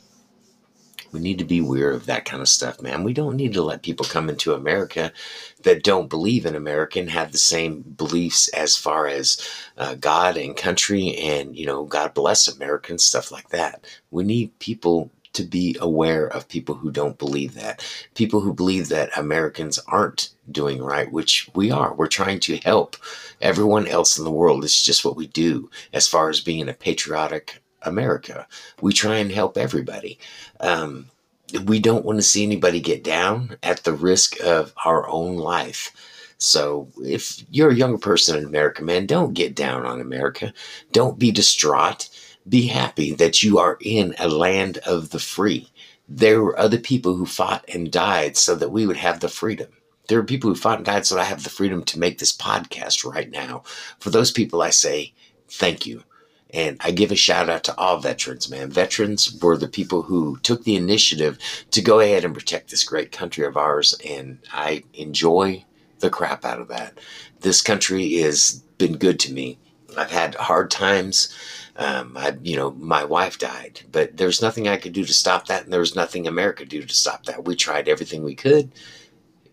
We 1.12 1.20
need 1.20 1.38
to 1.40 1.46
be 1.46 1.60
aware 1.60 1.92
of 1.92 2.06
that 2.06 2.26
kind 2.26 2.42
of 2.42 2.50
stuff, 2.50 2.82
man. 2.82 3.04
We 3.04 3.14
don't 3.14 3.38
need 3.38 3.54
to 3.54 3.62
let 3.62 3.82
people 3.82 4.06
come 4.06 4.30
into 4.30 4.54
America 4.54 5.14
that 5.64 5.84
don't 5.84 6.10
believe 6.10 6.46
in 6.46 6.56
America 6.56 7.00
and 7.00 7.10
have 7.10 7.32
the 7.32 7.38
same 7.38 7.82
beliefs 7.82 8.50
as 8.50 8.76
far 8.76 9.08
as 9.08 9.42
uh, 9.78 9.96
God 9.96 10.38
and 10.38 10.56
country 10.56 11.16
and, 11.16 11.58
you 11.58 11.66
know, 11.66 11.86
God 11.86 12.14
bless 12.14 12.48
America 12.48 12.92
and 12.92 13.02
stuff 13.02 13.32
like 13.32 13.50
that. 13.50 13.86
We 14.12 14.26
need 14.26 14.60
people 14.60 15.12
to 15.38 15.44
be 15.44 15.78
aware 15.80 16.28
of 16.28 16.50
people 16.50 16.76
who 16.76 16.92
don't 16.92 17.18
believe 17.18 17.54
that. 17.54 17.86
People 18.16 18.42
who 18.42 18.54
believe 18.54 18.90
that 18.90 19.18
Americans 19.18 19.80
aren't 19.88 20.30
doing 20.52 20.82
right, 20.82 21.12
which 21.12 21.50
we 21.54 21.72
are. 21.72 21.94
We're 21.94 22.08
trying 22.08 22.40
to 22.42 22.58
help 22.58 22.98
everyone 23.40 23.88
else 23.88 24.18
in 24.18 24.24
the 24.24 24.32
world. 24.32 24.64
It's 24.64 24.82
just 24.82 25.06
what 25.06 25.16
we 25.16 25.28
do 25.28 25.70
as 25.94 26.08
far 26.08 26.30
as 26.30 26.42
being 26.42 26.68
a 26.68 26.74
patriotic 26.74 27.62
America. 27.84 28.48
We 28.82 28.94
try 28.94 29.18
and 29.18 29.32
help 29.32 29.58
everybody. 29.58 30.18
Um, 30.60 31.12
we 31.66 31.80
don't 31.80 32.06
want 32.06 32.18
to 32.18 32.24
see 32.24 32.44
anybody 32.44 32.82
get 32.82 33.04
down 33.04 33.58
at 33.64 33.84
the 33.84 33.94
risk 33.94 34.40
of 34.42 34.74
our 34.86 35.08
own 35.08 35.38
life. 35.38 35.94
So 36.40 36.90
if 36.98 37.44
you're 37.50 37.72
a 37.72 37.76
younger 37.76 37.98
person 37.98 38.38
in 38.38 38.46
America, 38.46 38.84
man, 38.84 39.06
don't 39.06 39.34
get 39.34 39.56
down 39.56 39.86
on 39.86 40.02
America. 40.02 40.54
Don't 40.92 41.18
be 41.18 41.32
distraught 41.32 42.10
be 42.48 42.68
happy 42.68 43.14
that 43.14 43.44
you 43.44 43.58
are 43.58 43.78
in 43.82 44.16
a 44.20 44.28
land 44.28 44.78
of 44.80 45.10
the 45.10 45.20
free. 45.20 45.70
There 46.08 46.42
were 46.42 46.58
other 46.58 46.78
people 46.78 47.16
who 47.16 47.26
fought 47.26 47.66
and 47.74 47.92
died 47.92 48.38
so 48.38 48.56
that 48.56 48.72
we 48.72 48.86
would 48.86 48.98
have 48.98 49.20
the 49.20 49.28
freedom. 49.28 49.68
There 50.08 50.20
are 50.20 50.24
people 50.24 50.50
who 50.50 50.56
fought 50.56 50.78
and 50.78 50.86
died 50.86 51.06
so 51.06 51.16
that 51.16 51.22
I 51.22 51.26
have 51.26 51.44
the 51.44 51.50
freedom 51.50 51.84
to 51.84 52.00
make 52.00 52.18
this 52.18 52.36
podcast 52.36 53.04
right 53.04 53.30
now. 53.30 53.64
For 54.00 54.10
those 54.10 54.32
people, 54.32 54.62
I 54.62 54.70
say 54.70 55.14
thank 55.50 55.86
you. 55.86 56.04
And 56.54 56.78
I 56.80 56.92
give 56.92 57.12
a 57.12 57.16
shout 57.16 57.50
out 57.50 57.66
to 57.66 57.78
all 57.78 58.00
veterans, 58.00 58.50
man. 58.50 58.72
Veterans 58.72 59.38
were 59.42 59.58
the 59.58 59.68
people 59.68 60.04
who 60.04 60.38
took 60.44 60.64
the 60.64 60.78
initiative 60.78 61.38
to 61.72 61.82
go 61.82 62.00
ahead 62.00 62.24
and 62.24 62.34
protect 62.34 62.72
this 62.72 62.86
great 62.86 63.12
country 63.12 63.46
of 63.46 63.58
ours. 63.58 63.96
And 64.06 64.40
I 64.54 64.84
enjoy 64.94 65.66
the 66.00 66.10
crap 66.10 66.46
out 66.46 66.62
of 66.62 66.70
that. 66.70 66.98
This 67.42 67.62
country 67.62 68.14
has 68.20 68.64
been 68.78 68.96
good 68.96 69.20
to 69.22 69.34
me. 69.34 69.60
I've 69.98 70.12
had 70.12 70.36
hard 70.36 70.72
times. 70.72 71.34
Um, 71.76 72.18
I, 72.18 72.36
you 72.42 72.56
know, 72.56 72.72
my 72.72 73.04
wife 73.04 73.38
died, 73.38 73.82
but 73.92 74.18
there 74.18 74.28
was 74.28 74.42
nothing 74.42 74.68
I 74.68 74.78
could 74.78 74.94
do 74.94 75.06
to 75.06 75.14
stop 75.14 75.48
that, 75.48 75.64
and 75.64 75.72
there 75.72 75.80
was 75.80 75.96
nothing 75.96 76.28
America 76.28 76.64
could 76.64 76.70
do 76.70 76.82
to 76.82 76.94
stop 76.94 77.26
that. 77.26 77.46
We 77.46 77.56
tried 77.56 77.88
everything 77.88 78.24
we 78.24 78.36
could. 78.36 78.72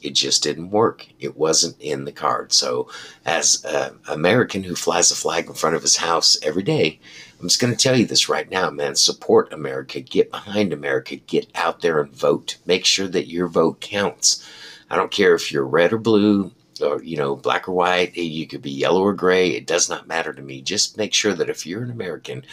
It 0.01 0.15
just 0.15 0.43
didn't 0.43 0.71
work. 0.71 1.07
It 1.19 1.37
wasn't 1.37 1.81
in 1.81 2.05
the 2.05 2.13
cards. 2.13 2.57
So, 2.57 2.89
as 3.25 3.65
an 3.65 3.99
American 4.09 4.63
who 4.63 4.75
flies 4.75 5.11
a 5.11 5.15
flag 5.15 5.47
in 5.47 5.55
front 5.55 5.77
of 5.77 5.83
his 5.83 5.97
house 5.97 6.37
every 6.43 6.63
day, 6.63 6.99
I'm 7.41 7.49
just 7.49 7.61
going 7.61 7.75
to 7.75 7.79
tell 7.79 7.99
you 7.99 8.07
this 8.07 8.29
right 8.29 8.51
now, 8.51 8.71
man. 8.71 8.97
Support 8.97 9.53
America. 9.53 10.01
Get 10.01 10.31
behind 10.31 10.73
America. 10.73 11.17
Get 11.17 11.47
out 11.55 11.81
there 11.81 12.01
and 12.01 12.15
vote. 12.15 12.57
Make 12.65 12.85
sure 12.85 13.09
that 13.09 13.29
your 13.29 13.49
vote 13.49 13.81
counts. 13.81 14.47
I 14.91 14.97
don't 14.97 15.11
care 15.11 15.35
if 15.35 15.51
you're 15.51 15.67
red 15.67 15.93
or 15.93 15.99
blue, 15.99 16.53
or 16.85 17.03
you 17.03 17.17
know 17.17 17.37
black 17.37 17.69
or 17.69 17.73
white 17.73 18.17
you 18.17 18.47
could 18.47 18.63
be 18.63 18.71
yellow 18.71 19.03
or 19.03 19.15
gray 19.15 19.51
it 19.51 19.67
does 19.67 19.89
not 19.89 20.09
matter 20.09 20.33
to 20.33 20.43
me. 20.43 20.63
Just 20.63 20.99
make 20.99 21.15
sure 21.15 21.35
that 21.35 21.51
if 21.51 21.67
you're 21.67 21.83
an 21.83 21.91
american 21.91 22.45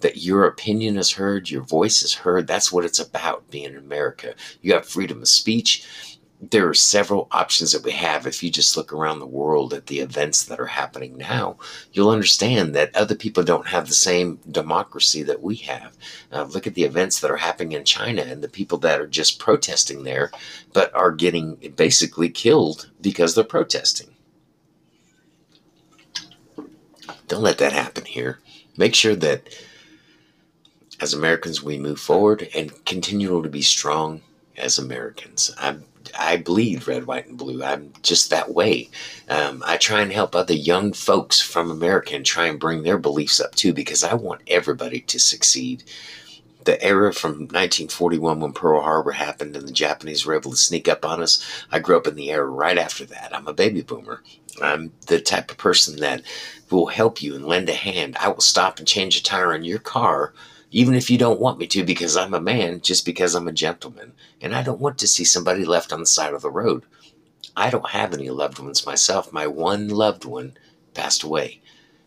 that 0.00 0.18
your 0.18 0.44
opinion 0.46 0.98
is 0.98 1.12
heard 1.12 1.50
your 1.50 1.62
voice 1.62 2.02
is 2.02 2.12
heard. 2.14 2.46
That's 2.46 2.70
what 2.72 2.84
it's 2.84 2.98
about 3.00 3.50
being 3.50 3.70
in 3.72 3.76
america. 3.78 4.34
You 4.62 4.74
have 4.74 4.86
freedom 4.86 5.22
of 5.22 5.28
speech 5.28 6.15
there 6.40 6.68
are 6.68 6.74
several 6.74 7.28
options 7.30 7.72
that 7.72 7.82
we 7.82 7.92
have. 7.92 8.26
If 8.26 8.42
you 8.42 8.50
just 8.50 8.76
look 8.76 8.92
around 8.92 9.18
the 9.20 9.26
world 9.26 9.72
at 9.72 9.86
the 9.86 10.00
events 10.00 10.44
that 10.44 10.60
are 10.60 10.66
happening 10.66 11.16
now, 11.16 11.56
you'll 11.92 12.10
understand 12.10 12.74
that 12.74 12.94
other 12.94 13.14
people 13.14 13.42
don't 13.42 13.68
have 13.68 13.88
the 13.88 13.94
same 13.94 14.38
democracy 14.50 15.22
that 15.22 15.42
we 15.42 15.56
have. 15.56 15.96
Uh, 16.30 16.44
look 16.44 16.66
at 16.66 16.74
the 16.74 16.84
events 16.84 17.20
that 17.20 17.30
are 17.30 17.36
happening 17.36 17.72
in 17.72 17.84
China 17.84 18.22
and 18.22 18.42
the 18.42 18.48
people 18.48 18.78
that 18.78 19.00
are 19.00 19.06
just 19.06 19.38
protesting 19.38 20.04
there, 20.04 20.30
but 20.72 20.94
are 20.94 21.12
getting 21.12 21.56
basically 21.74 22.28
killed 22.28 22.90
because 23.00 23.34
they're 23.34 23.44
protesting. 23.44 24.14
Don't 27.28 27.42
let 27.42 27.58
that 27.58 27.72
happen 27.72 28.04
here. 28.04 28.40
Make 28.76 28.94
sure 28.94 29.16
that 29.16 29.48
as 31.00 31.12
Americans 31.12 31.62
we 31.62 31.78
move 31.78 31.98
forward 31.98 32.48
and 32.54 32.84
continue 32.84 33.42
to 33.42 33.48
be 33.48 33.62
strong 33.62 34.22
as 34.56 34.78
Americans. 34.78 35.54
I'm 35.58 35.84
I 36.18 36.36
bleed 36.36 36.86
red, 36.86 37.06
white, 37.06 37.26
and 37.26 37.36
blue. 37.36 37.62
I'm 37.62 37.92
just 38.02 38.30
that 38.30 38.54
way. 38.54 38.88
Um, 39.28 39.62
I 39.66 39.76
try 39.76 40.00
and 40.00 40.12
help 40.12 40.34
other 40.34 40.54
young 40.54 40.92
folks 40.92 41.40
from 41.40 41.70
America 41.70 42.14
and 42.14 42.24
try 42.24 42.46
and 42.46 42.60
bring 42.60 42.82
their 42.82 42.98
beliefs 42.98 43.40
up 43.40 43.54
too 43.54 43.72
because 43.72 44.04
I 44.04 44.14
want 44.14 44.42
everybody 44.46 45.00
to 45.00 45.18
succeed. 45.18 45.82
The 46.64 46.82
era 46.82 47.12
from 47.12 47.32
1941 47.32 48.40
when 48.40 48.52
Pearl 48.52 48.82
Harbor 48.82 49.12
happened 49.12 49.54
and 49.56 49.68
the 49.68 49.72
Japanese 49.72 50.26
were 50.26 50.34
able 50.34 50.50
to 50.50 50.56
sneak 50.56 50.88
up 50.88 51.04
on 51.04 51.22
us, 51.22 51.44
I 51.70 51.78
grew 51.78 51.96
up 51.96 52.08
in 52.08 52.16
the 52.16 52.30
era 52.30 52.46
right 52.46 52.76
after 52.78 53.04
that. 53.06 53.34
I'm 53.34 53.46
a 53.46 53.52
baby 53.52 53.82
boomer. 53.82 54.22
I'm 54.60 54.92
the 55.06 55.20
type 55.20 55.50
of 55.50 55.58
person 55.58 55.96
that 56.00 56.22
will 56.70 56.86
help 56.86 57.22
you 57.22 57.36
and 57.36 57.46
lend 57.46 57.68
a 57.68 57.74
hand. 57.74 58.16
I 58.18 58.28
will 58.28 58.40
stop 58.40 58.78
and 58.78 58.88
change 58.88 59.16
a 59.16 59.22
tire 59.22 59.52
on 59.52 59.62
your 59.62 59.78
car 59.78 60.32
even 60.70 60.94
if 60.94 61.10
you 61.10 61.18
don't 61.18 61.40
want 61.40 61.58
me 61.58 61.66
to 61.68 61.84
because 61.84 62.16
I'm 62.16 62.34
a 62.34 62.40
man, 62.40 62.80
just 62.80 63.04
because 63.04 63.34
I'm 63.34 63.48
a 63.48 63.52
gentleman. 63.52 64.12
And 64.40 64.54
I 64.54 64.62
don't 64.62 64.80
want 64.80 64.98
to 64.98 65.06
see 65.06 65.24
somebody 65.24 65.64
left 65.64 65.92
on 65.92 66.00
the 66.00 66.06
side 66.06 66.34
of 66.34 66.42
the 66.42 66.50
road. 66.50 66.84
I 67.56 67.70
don't 67.70 67.90
have 67.90 68.12
any 68.12 68.28
loved 68.30 68.58
ones 68.58 68.84
myself. 68.84 69.32
My 69.32 69.46
one 69.46 69.88
loved 69.88 70.24
one 70.24 70.56
passed 70.94 71.22
away. 71.22 71.60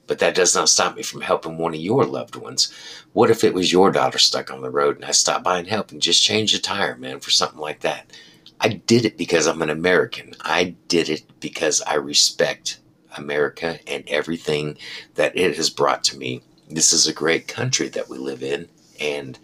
But 0.07 0.19
that 0.19 0.35
does 0.35 0.55
not 0.55 0.69
stop 0.69 0.95
me 0.95 1.03
from 1.03 1.21
helping 1.21 1.57
one 1.57 1.73
of 1.73 1.79
your 1.79 2.05
loved 2.05 2.35
ones. 2.35 2.73
What 3.13 3.29
if 3.29 3.43
it 3.43 3.53
was 3.53 3.71
your 3.71 3.91
daughter 3.91 4.17
stuck 4.17 4.51
on 4.51 4.61
the 4.61 4.69
road 4.71 4.95
and 4.97 5.05
I 5.05 5.11
stopped 5.11 5.43
by 5.43 5.59
and 5.59 5.67
helped 5.67 5.91
and 5.91 6.01
just 6.01 6.23
changed 6.23 6.55
a 6.55 6.59
tire, 6.59 6.97
man, 6.97 7.19
for 7.19 7.29
something 7.29 7.59
like 7.59 7.81
that? 7.81 8.11
I 8.59 8.69
did 8.69 9.05
it 9.05 9.17
because 9.17 9.45
I'm 9.47 9.61
an 9.61 9.69
American. 9.69 10.35
I 10.41 10.75
did 10.87 11.09
it 11.09 11.23
because 11.39 11.81
I 11.81 11.95
respect 11.95 12.79
America 13.15 13.79
and 13.87 14.03
everything 14.07 14.77
that 15.15 15.37
it 15.37 15.55
has 15.55 15.69
brought 15.69 16.03
to 16.05 16.17
me 16.17 16.41
this 16.69 16.93
is 16.93 17.07
a 17.07 17.13
great 17.13 17.47
country 17.47 17.87
that 17.89 18.09
we 18.09 18.17
live 18.17 18.43
in, 18.43 18.67
and 18.99 19.37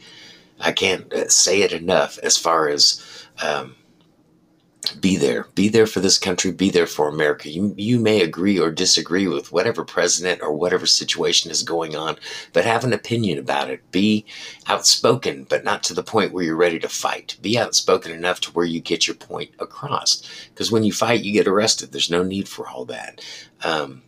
I 0.60 0.72
can't 0.72 1.12
uh, 1.12 1.30
say 1.30 1.62
it 1.62 1.74
enough 1.74 2.18
as 2.20 2.38
far 2.38 2.70
as 2.70 3.02
um, 3.42 3.76
be 5.00 5.18
there, 5.18 5.48
be 5.56 5.68
there 5.68 5.88
for 5.88 6.00
this 6.00 6.18
country, 6.18 6.52
be 6.52 6.70
there 6.70 6.88
for 6.88 7.08
America. 7.08 7.50
You 7.50 7.74
you 7.78 8.00
may 8.00 8.22
agree 8.22 8.60
or 8.60 8.72
disagree 8.72 9.28
with 9.28 9.52
whatever 9.52 9.84
president 9.84 10.42
or 10.42 10.54
whatever 10.54 10.86
situation 10.86 11.52
is 11.52 11.64
going 11.64 11.96
on, 11.96 12.18
but 12.54 12.66
have 12.66 12.84
an 12.84 12.94
opinion 12.94 13.40
about 13.40 13.70
it. 13.70 13.90
Be 13.92 14.26
outspoken, 14.68 15.46
but 15.50 15.64
not 15.64 15.84
to 15.84 15.94
the 15.94 16.04
point 16.04 16.32
where 16.32 16.44
you're 16.44 16.56
ready 16.56 16.80
to 16.80 16.90
fight. 16.90 17.38
Be 17.42 17.58
outspoken 17.58 18.12
enough 18.12 18.40
to 18.42 18.52
where 18.52 18.66
you 18.66 18.80
get 18.80 19.08
your 19.08 19.16
point 19.16 19.52
across. 19.60 20.22
Because 20.50 20.72
when 20.72 20.84
you 20.84 20.94
fight, 20.94 21.24
you 21.24 21.34
get 21.34 21.48
arrested. 21.48 21.92
There's 21.92 22.12
no 22.12 22.24
need 22.24 22.48
for 22.48 22.68
all 22.68 22.86
that. 22.86 23.26
Um, 23.64 24.04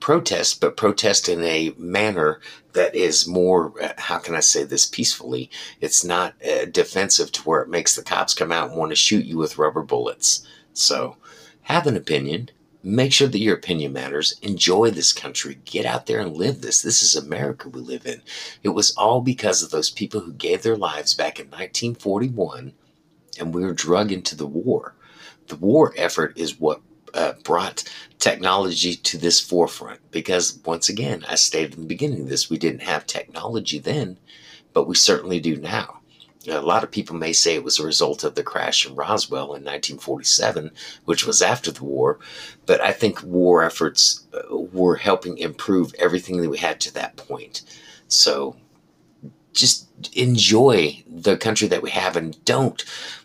protest, 0.00 0.60
but 0.60 0.76
protest 0.76 1.28
in 1.28 1.42
a 1.42 1.74
manner 1.78 2.40
that 2.72 2.94
is 2.94 3.26
more, 3.26 3.72
how 3.98 4.18
can 4.18 4.34
I 4.34 4.40
say 4.40 4.64
this 4.64 4.86
peacefully? 4.86 5.50
It's 5.80 6.04
not 6.04 6.34
uh, 6.44 6.66
defensive 6.66 7.32
to 7.32 7.42
where 7.42 7.62
it 7.62 7.68
makes 7.68 7.96
the 7.96 8.02
cops 8.02 8.34
come 8.34 8.52
out 8.52 8.70
and 8.70 8.78
want 8.78 8.90
to 8.92 8.96
shoot 8.96 9.24
you 9.24 9.38
with 9.38 9.58
rubber 9.58 9.82
bullets. 9.82 10.46
So 10.72 11.16
have 11.62 11.86
an 11.86 11.96
opinion. 11.96 12.50
Make 12.82 13.12
sure 13.12 13.28
that 13.28 13.38
your 13.38 13.56
opinion 13.56 13.94
matters. 13.94 14.38
Enjoy 14.42 14.90
this 14.90 15.12
country. 15.12 15.58
Get 15.64 15.86
out 15.86 16.06
there 16.06 16.20
and 16.20 16.36
live 16.36 16.60
this. 16.60 16.82
This 16.82 17.02
is 17.02 17.16
America 17.16 17.68
we 17.68 17.80
live 17.80 18.04
in. 18.04 18.20
It 18.62 18.70
was 18.70 18.94
all 18.96 19.22
because 19.22 19.62
of 19.62 19.70
those 19.70 19.90
people 19.90 20.20
who 20.20 20.32
gave 20.32 20.62
their 20.62 20.76
lives 20.76 21.14
back 21.14 21.40
in 21.40 21.46
1941 21.46 22.74
and 23.38 23.54
we 23.54 23.64
were 23.64 23.72
drug 23.72 24.12
into 24.12 24.36
the 24.36 24.46
war. 24.46 24.94
The 25.48 25.56
war 25.56 25.94
effort 25.96 26.36
is 26.36 26.60
what 26.60 26.80
uh, 27.14 27.32
brought 27.44 27.84
technology 28.18 28.96
to 28.96 29.18
this 29.18 29.40
forefront 29.40 30.00
because 30.10 30.58
once 30.64 30.88
again 30.88 31.24
i 31.28 31.34
stated 31.34 31.74
in 31.74 31.80
the 31.80 31.86
beginning 31.86 32.22
of 32.22 32.28
this 32.28 32.50
we 32.50 32.58
didn't 32.58 32.82
have 32.82 33.06
technology 33.06 33.78
then 33.78 34.18
but 34.72 34.88
we 34.88 34.94
certainly 34.94 35.40
do 35.40 35.56
now 35.56 36.00
a 36.48 36.60
lot 36.60 36.84
of 36.84 36.90
people 36.90 37.16
may 37.16 37.32
say 37.32 37.54
it 37.54 37.64
was 37.64 37.78
a 37.78 37.86
result 37.86 38.24
of 38.24 38.34
the 38.34 38.42
crash 38.42 38.86
in 38.86 38.94
Roswell 38.94 39.44
in 39.44 39.64
1947, 39.64 40.70
which 41.04 41.26
was 41.26 41.40
after 41.40 41.70
the 41.70 41.84
war, 41.84 42.18
but 42.66 42.80
I 42.80 42.92
think 42.92 43.22
war 43.22 43.62
efforts 43.62 44.26
uh, 44.34 44.56
were 44.56 44.96
helping 44.96 45.38
improve 45.38 45.94
everything 45.98 46.40
that 46.42 46.50
we 46.50 46.58
had 46.58 46.80
to 46.80 46.94
that 46.94 47.16
point. 47.16 47.62
So 48.08 48.56
just 49.52 49.88
enjoy 50.14 51.02
the 51.06 51.36
country 51.36 51.68
that 51.68 51.82
we 51.82 51.90
have 51.90 52.16
and 52.16 52.42
don't 52.44 52.84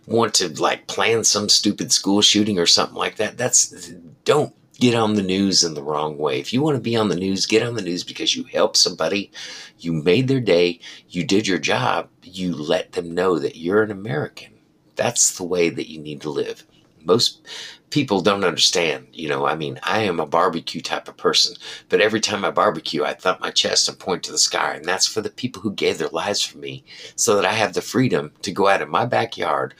want 0.09 0.33
to 0.35 0.49
like 0.61 0.87
plan 0.87 1.23
some 1.23 1.47
stupid 1.49 1.91
school 1.91 2.21
shooting 2.21 2.59
or 2.59 2.65
something 2.65 2.97
like 2.97 3.15
that. 3.17 3.37
That's 3.37 3.91
don't 4.25 4.53
get 4.79 4.95
on 4.95 5.13
the 5.13 5.21
news 5.21 5.63
in 5.63 5.73
the 5.73 5.83
wrong 5.83 6.17
way. 6.17 6.39
If 6.39 6.51
you 6.53 6.61
want 6.61 6.75
to 6.75 6.81
be 6.81 6.95
on 6.95 7.09
the 7.09 7.15
news, 7.15 7.45
get 7.45 7.63
on 7.63 7.75
the 7.75 7.81
news 7.81 8.03
because 8.03 8.35
you 8.35 8.43
helped 8.45 8.77
somebody, 8.77 9.31
you 9.77 9.93
made 9.93 10.27
their 10.27 10.39
day, 10.39 10.79
you 11.09 11.23
did 11.23 11.47
your 11.47 11.59
job, 11.59 12.09
you 12.23 12.55
let 12.55 12.93
them 12.93 13.13
know 13.13 13.39
that 13.39 13.57
you're 13.57 13.83
an 13.83 13.91
American. 13.91 14.53
That's 14.95 15.37
the 15.37 15.43
way 15.43 15.69
that 15.69 15.89
you 15.89 15.99
need 15.99 16.21
to 16.21 16.29
live. 16.29 16.65
Most 17.03 17.47
people 17.89 18.21
don't 18.21 18.43
understand. 18.43 19.07
You 19.13 19.29
know, 19.29 19.45
I 19.45 19.55
mean, 19.55 19.79
I 19.83 20.01
am 20.01 20.19
a 20.19 20.25
barbecue 20.25 20.81
type 20.81 21.07
of 21.07 21.17
person, 21.17 21.55
but 21.87 22.01
every 22.01 22.19
time 22.19 22.45
I 22.45 22.51
barbecue, 22.51 23.03
I 23.03 23.13
thump 23.13 23.39
my 23.39 23.51
chest 23.51 23.89
and 23.89 23.97
point 23.97 24.23
to 24.23 24.31
the 24.31 24.37
sky. 24.37 24.75
And 24.75 24.85
that's 24.85 25.07
for 25.07 25.21
the 25.21 25.29
people 25.29 25.61
who 25.61 25.71
gave 25.71 25.97
their 25.97 26.09
lives 26.09 26.43
for 26.43 26.57
me 26.57 26.83
so 27.15 27.35
that 27.35 27.45
I 27.45 27.53
have 27.53 27.73
the 27.73 27.81
freedom 27.81 28.31
to 28.41 28.51
go 28.51 28.67
out 28.67 28.81
in 28.81 28.89
my 28.89 29.05
backyard 29.05 29.73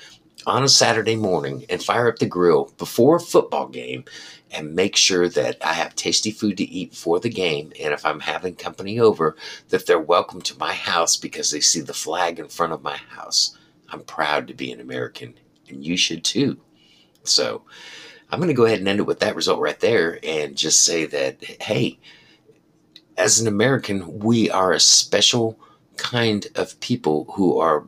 on 0.46 0.64
a 0.64 0.70
Saturday 0.70 1.16
morning 1.16 1.66
and 1.70 1.84
fire 1.84 2.08
up 2.08 2.20
the 2.20 2.26
grill 2.26 2.72
before 2.78 3.18
a 3.18 3.22
football 3.22 3.68
game 3.68 4.06
and 4.52 4.74
make 4.74 4.96
sure 4.96 5.30
that 5.30 5.58
I 5.64 5.74
have 5.74 5.96
tasty 5.96 6.32
food 6.32 6.58
to 6.58 6.64
eat 6.64 6.96
for 6.96 7.20
the 7.20 7.30
game. 7.30 7.72
And 7.80 7.94
if 7.94 8.06
I'm 8.06 8.22
having 8.22 8.56
company 8.56 9.00
over, 9.00 9.36
that 9.70 9.86
they're 9.86 10.00
welcome 10.00 10.42
to 10.42 10.58
my 10.58 10.74
house 10.74 11.18
because 11.18 11.52
they 11.52 11.60
see 11.60 11.82
the 11.82 11.94
flag 11.94 12.40
in 12.40 12.48
front 12.48 12.74
of 12.74 12.82
my 12.82 12.98
house. 12.98 13.58
I'm 13.90 14.02
proud 14.02 14.48
to 14.48 14.54
be 14.54 14.72
an 14.72 14.80
American, 14.80 15.36
and 15.68 15.84
you 15.84 15.98
should 15.98 16.24
too. 16.24 16.60
So 17.24 17.64
I'm 18.32 18.40
going 18.40 18.48
to 18.50 18.56
go 18.56 18.66
ahead 18.66 18.80
and 18.80 18.88
end 18.88 19.00
it 19.00 19.04
with 19.04 19.20
that 19.20 19.36
result 19.36 19.60
right 19.60 19.80
there 19.80 20.20
and 20.24 20.56
just 20.56 20.84
say 20.84 21.06
that, 21.06 21.44
hey, 21.62 22.00
as 23.18 23.40
an 23.40 23.48
American, 23.48 24.20
we 24.20 24.50
are 24.50 24.72
a 24.72 24.80
special 24.80 25.60
kind 25.98 26.48
of 26.56 26.80
people 26.80 27.26
who 27.34 27.60
are 27.60 27.86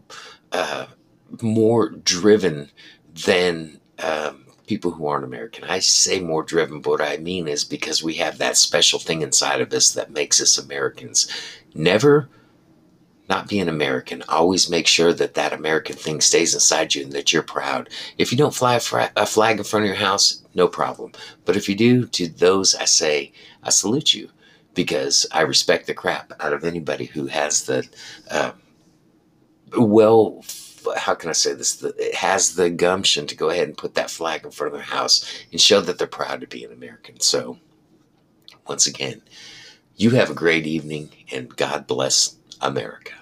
uh, 0.51 0.88
more 1.42 1.90
driven 1.90 2.70
than 3.26 3.80
um, 4.00 4.46
people 4.68 4.92
who 4.92 5.08
aren't 5.08 5.26
American. 5.26 5.64
I 5.66 5.80
say 5.80 6.20
more 6.20 6.44
driven, 6.44 6.82
but 6.82 6.90
what 6.92 7.02
I 7.02 7.18
mean 7.18 7.48
is 7.48 7.64
because 7.64 8.04
we 8.04 8.16
have 8.16 8.38
that 8.38 8.58
special 8.58 9.00
thing 9.00 9.22
inside 9.22 9.62
of 9.62 9.74
us 9.74 9.92
that 9.94 10.12
makes 10.12 10.42
us 10.42 10.58
Americans. 10.58 11.28
Never 11.74 12.30
not 13.32 13.48
be 13.48 13.60
an 13.60 13.70
American. 13.70 14.24
Always 14.28 14.70
make 14.70 14.88
sure 14.88 15.14
that 15.14 15.36
that 15.36 15.54
American 15.54 15.96
thing 15.96 16.20
stays 16.20 16.54
inside 16.54 16.94
you 16.94 17.04
and 17.04 17.14
that 17.14 17.32
you're 17.32 17.44
proud. 17.44 17.90
If 18.18 18.30
you 18.30 18.38
don't 18.38 18.54
fly 18.54 18.76
a, 18.76 18.80
fra- 18.82 19.14
a 19.16 19.26
flag 19.26 19.58
in 19.58 19.64
front 19.64 19.86
of 19.86 19.88
your 19.88 19.96
house, 19.96 20.44
no 20.54 20.68
problem. 20.68 21.14
But 21.46 21.56
if 21.56 21.70
you 21.70 21.76
do, 21.76 22.08
to 22.08 22.28
those 22.28 22.76
I 22.76 22.84
say, 22.84 23.32
I 23.64 23.70
salute 23.70 24.14
you 24.14 24.30
because 24.74 25.26
I 25.32 25.42
respect 25.42 25.88
the 25.88 25.94
crap 25.94 26.34
out 26.42 26.52
of 26.52 26.66
anybody 26.66 27.06
who 27.06 27.28
has 27.28 27.64
the 27.64 27.88
uh, 28.30 28.52
well 29.78 30.44
how 30.98 31.16
can 31.16 31.30
I 31.30 31.34
say 31.34 31.54
this? 31.54 31.82
It 31.84 32.16
has 32.16 32.56
the 32.56 32.70
gumption 32.70 33.28
to 33.28 33.36
go 33.36 33.50
ahead 33.50 33.68
and 33.68 33.78
put 33.78 33.96
that 33.96 34.12
flag 34.12 34.46
in 34.46 34.52
front 34.52 34.74
of 34.74 34.80
their 34.80 34.88
house 34.88 35.26
and 35.52 35.60
show 35.60 35.82
that 35.82 35.98
they're 35.98 36.08
proud 36.08 36.42
to 36.42 36.48
be 36.48 36.64
an 36.64 36.72
American. 36.72 37.20
So, 37.20 37.58
once 38.68 38.88
again, 38.88 39.22
you 39.96 40.12
have 40.12 40.30
a 40.30 40.36
great 40.36 40.66
evening 40.66 41.10
and 41.32 41.56
God 41.56 41.88
bless 41.88 42.38
America. 42.62 43.14